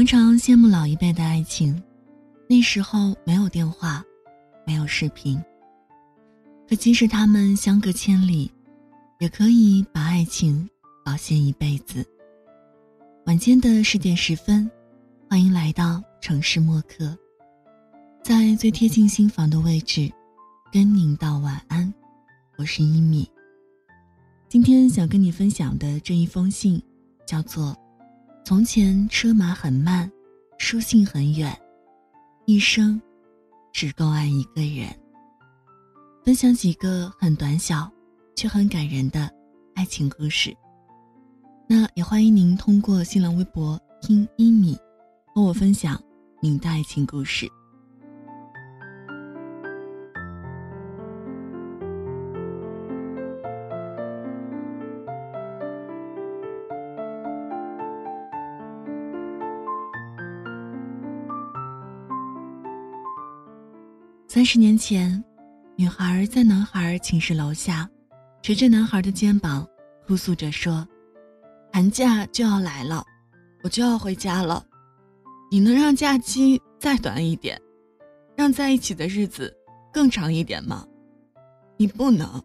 [0.00, 1.80] 常常羡慕老一辈的爱情，
[2.48, 4.02] 那时候没有电话，
[4.66, 5.38] 没有视频。
[6.66, 8.50] 可即使他们相隔千里，
[9.18, 10.66] 也可以把爱情
[11.04, 12.02] 保鲜一辈子。
[13.26, 14.70] 晚间的十点十分，
[15.28, 17.14] 欢迎来到城市默客，
[18.22, 20.10] 在最贴近心房的位置，
[20.72, 21.92] 跟您道晚安。
[22.56, 23.30] 我是一米。
[24.48, 26.82] 今天想跟你分享的这一封信，
[27.26, 27.76] 叫做。
[28.50, 30.10] 从前车马很慢，
[30.58, 31.56] 书信很远，
[32.46, 33.00] 一生
[33.72, 34.88] 只够爱一个人。
[36.24, 37.88] 分享几个很短小
[38.34, 39.30] 却很感人的
[39.76, 40.52] 爱情故事。
[41.68, 44.76] 那也欢迎您通过新浪微博听一米，
[45.32, 46.02] 和我分享
[46.42, 47.48] 您的爱情故事。
[64.32, 65.24] 三十年前，
[65.74, 67.90] 女孩在男孩寝室楼下，
[68.40, 69.68] 捶着男孩的肩膀，
[70.06, 70.86] 哭诉着说
[71.74, 73.04] ：“寒假就要来了，
[73.64, 74.64] 我就要回家了。
[75.50, 77.60] 你能让假期再短一点，
[78.36, 79.52] 让在一起的日子
[79.92, 80.86] 更长一点吗？
[81.76, 82.40] 你不能。”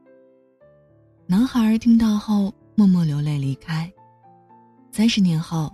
[1.29, 3.93] 男孩听到后默默流泪离开。
[4.91, 5.71] 三十年后，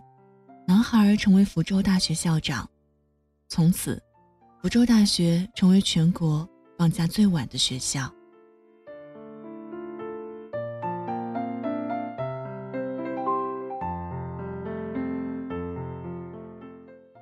[0.68, 2.70] 男孩成为福州大学校长，
[3.48, 4.04] 从此。
[4.62, 8.08] 福州大学成为全国放假最晚的学校。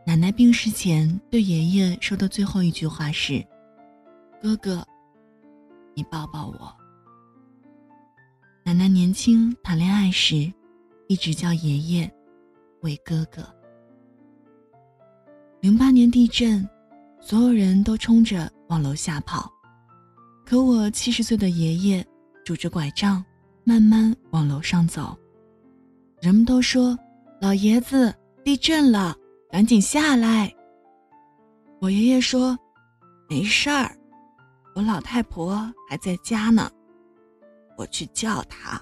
[0.05, 3.41] 奶奶病逝前对爷爷说的最后一句话是
[4.41, 4.85] ：“哥哥，
[5.93, 6.75] 你抱抱我。”
[8.65, 10.52] 奶奶年轻谈恋爱时，
[11.08, 12.11] 一直叫爷爷
[12.81, 13.41] 为哥哥。
[15.61, 16.69] 零八年地震。
[17.21, 19.52] 所有人都冲着往楼下跑，
[20.45, 22.05] 可我七十岁的爷爷
[22.43, 23.23] 拄着拐杖，
[23.63, 25.15] 慢慢往楼上走。
[26.21, 26.97] 人们都说
[27.39, 28.13] ：“老爷子，
[28.43, 29.15] 地震了，
[29.52, 30.53] 赶紧下来。”
[31.79, 32.58] 我爷爷说
[33.29, 33.95] ：“没事儿，
[34.75, 36.69] 我老太婆还在家呢，
[37.77, 38.81] 我去叫她。”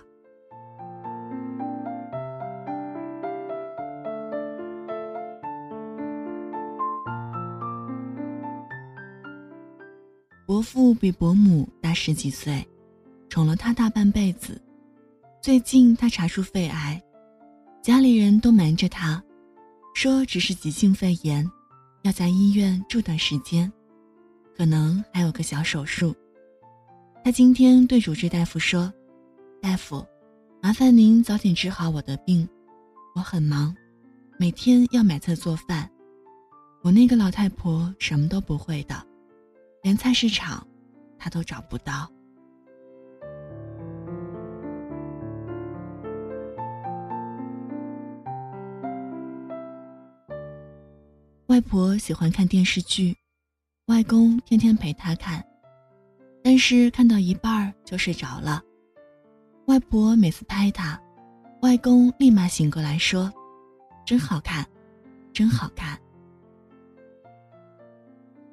[10.57, 12.68] 伯父比伯母大十几岁，
[13.29, 14.59] 宠了他大半辈子。
[15.40, 17.00] 最近他查出肺癌，
[17.79, 19.23] 家里人都瞒着他，
[19.94, 21.47] 说只是急性肺炎，
[22.01, 23.72] 要在医院住段时间，
[24.57, 26.12] 可能还有个小手术。
[27.24, 28.91] 他今天对主治大夫说
[29.62, 30.03] ：“大夫，
[30.59, 32.50] 麻烦您早点治好我的病，
[33.13, 33.75] 我很忙，
[34.39, 35.88] 每天要买菜做饭，
[36.81, 39.00] 我那个老太婆什么都不会的。”
[39.87, 40.67] 连菜市场，
[41.17, 42.11] 他都找不到。
[51.45, 53.15] 外婆喜欢看电视剧，
[53.85, 55.41] 外公天天陪她看，
[56.43, 58.61] 但是看到一半就睡着了。
[59.67, 61.01] 外婆每次拍他，
[61.61, 63.31] 外公立马醒过来说
[64.05, 64.67] ：“真好看，
[65.31, 65.97] 真好看。”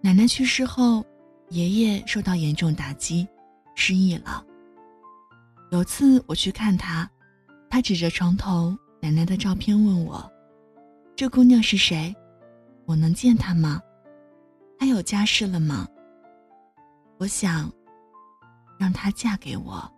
[0.00, 1.04] 奶奶去世后。
[1.50, 3.26] 爷爷受到严重打击，
[3.74, 4.44] 失忆了。
[5.70, 7.08] 有次我去看他，
[7.68, 10.30] 他指着床头奶奶的照片问我
[11.16, 12.14] ：“这姑娘是谁？
[12.86, 13.80] 我能见她吗？
[14.78, 15.88] 她有家室了吗？
[17.18, 17.72] 我想
[18.78, 19.90] 让她嫁给我。”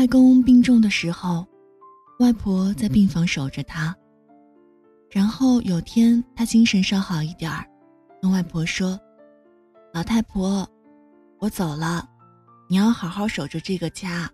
[0.00, 1.46] 外公病重的时候，
[2.20, 3.94] 外婆在病房守着他。
[5.10, 7.68] 然后有天他精神稍好一点儿，
[8.22, 8.98] 跟外婆说
[9.92, 10.66] ：“老太婆，
[11.38, 12.08] 我走了，
[12.66, 14.26] 你要好好守着这个家，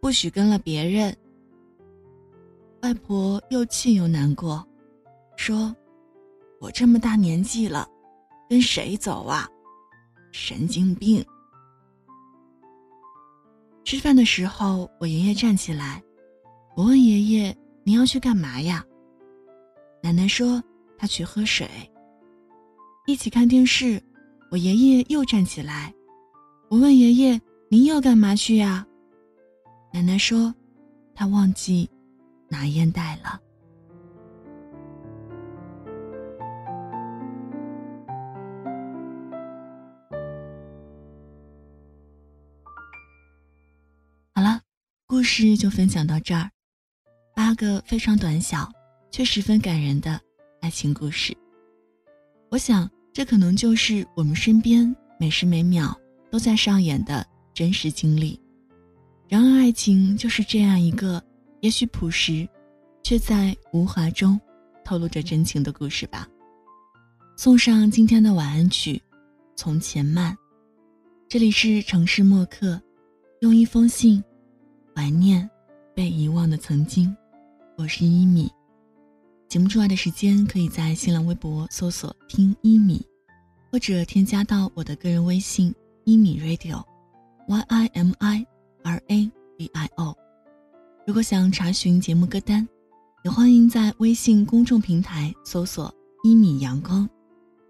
[0.00, 1.14] 不许跟了别人。”
[2.80, 4.66] 外婆又气又难过，
[5.36, 5.76] 说
[6.58, 7.86] ：“我这么大年纪了，
[8.48, 9.46] 跟谁走啊？
[10.32, 11.22] 神经病！”
[13.86, 16.02] 吃饭的时候，我爷爷站起来，
[16.74, 17.56] 我问爷爷
[17.86, 18.84] ：“您要去干嘛呀？”
[20.02, 20.60] 奶奶说
[20.98, 21.70] ：“他去喝水。”
[23.06, 24.02] 一起看电视，
[24.50, 25.94] 我爷爷又站起来，
[26.68, 27.40] 我问爷爷
[27.70, 28.84] ：“您要干嘛去呀？”
[29.94, 30.52] 奶奶说
[31.14, 31.88] ：“他忘记
[32.48, 33.40] 拿烟袋了。”
[45.26, 46.48] 事就分享到这儿，
[47.34, 48.70] 八个非常短小
[49.10, 50.18] 却十分感人的
[50.60, 51.36] 爱情故事。
[52.48, 55.94] 我想，这可能就是我们身边每时每秒
[56.30, 58.40] 都在上演的真实经历。
[59.28, 61.20] 然而，爱情就是这样一个
[61.60, 62.48] 也许朴实，
[63.02, 64.40] 却在无华中
[64.84, 66.28] 透露着真情的故事吧。
[67.36, 68.94] 送上今天的晚安曲
[69.56, 70.32] 《从前慢》。
[71.28, 72.80] 这里是城市默客，
[73.40, 74.22] 用一封信
[74.96, 75.46] 怀念
[75.94, 77.14] 被遗忘的曾经。
[77.76, 78.50] 我是一米。
[79.46, 83.04] 节目之外的时间，可以在新浪微博搜索“听一米”，
[83.70, 88.46] 或者添加到我的个人微信“一米 radio”，y i m i
[88.84, 90.16] r a d i o。
[91.06, 92.66] 如果想查询节目歌单，
[93.22, 95.94] 也欢迎在微信公众平台搜索
[96.24, 97.06] “一米阳光”，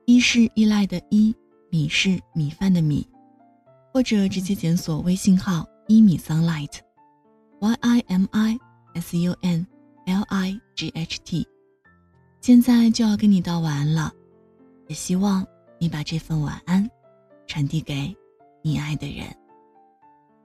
[0.06, 1.34] 一是依赖的依，
[1.72, 3.04] 米是米饭的米。
[3.92, 6.85] 或者直接检索微信号一米 sunlight”
[7.66, 8.60] Y I M I
[8.94, 9.66] S U N
[10.06, 11.48] L I G H T，
[12.40, 14.12] 现在就要跟你道晚安了，
[14.86, 15.44] 也希望
[15.80, 16.88] 你把这份晚安
[17.48, 18.16] 传递给
[18.62, 19.26] 你爱的人。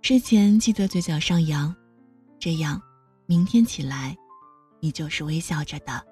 [0.01, 1.75] 睡前记得嘴角上扬，
[2.39, 2.81] 这样
[3.27, 4.17] 明天起来，
[4.79, 6.03] 你就是微笑着的。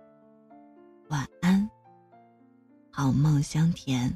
[1.08, 1.68] 晚安，
[2.92, 4.16] 好梦香甜。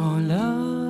[0.00, 0.89] 你锁